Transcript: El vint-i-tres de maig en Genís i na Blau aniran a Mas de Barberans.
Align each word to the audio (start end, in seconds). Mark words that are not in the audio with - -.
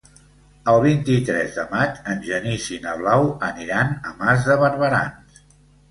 El 0.71 0.79
vint-i-tres 0.85 1.53
de 1.59 1.67
maig 1.75 2.01
en 2.15 2.25
Genís 2.31 2.67
i 2.79 2.83
na 2.89 2.97
Blau 3.05 3.29
aniran 3.53 3.97
a 4.13 4.19
Mas 4.25 4.53
de 4.53 4.61
Barberans. 4.67 5.45